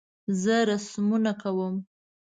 [0.41, 1.75] زه رسمونه کوم